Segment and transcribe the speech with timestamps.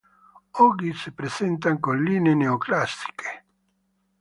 [0.67, 3.45] Oggi si presenta con linee neoclassiche.